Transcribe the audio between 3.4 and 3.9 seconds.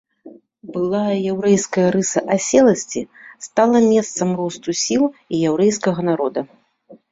стала